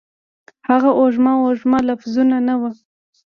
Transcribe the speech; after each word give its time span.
هغه 0.67 0.89
وږمه، 0.99 1.33
وږمه 1.43 1.79
لفظونه، 1.87 2.37
نه 2.47 2.55
وه 2.59 2.71